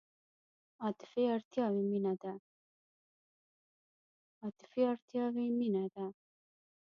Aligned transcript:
عاطفي 4.45 4.83
اړتیاوې 5.27 5.49
مینه 5.59 5.85
ده. 5.95 6.05